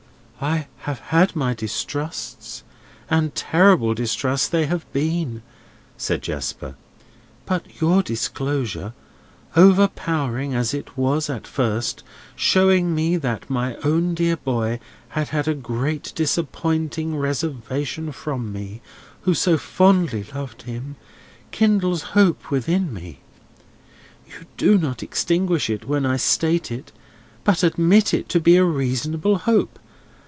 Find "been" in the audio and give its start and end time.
4.91-5.43